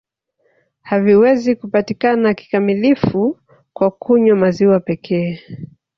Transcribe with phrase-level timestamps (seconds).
[0.83, 3.39] Haviwezi kupatikana kikamilifu
[3.73, 5.39] kwa kunywa maziwa pekee